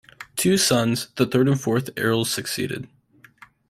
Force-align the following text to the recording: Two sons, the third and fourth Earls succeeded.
Two 0.35 0.57
sons, 0.57 1.09
the 1.15 1.27
third 1.27 1.47
and 1.47 1.61
fourth 1.61 1.91
Earls 1.95 2.31
succeeded. 2.31 2.87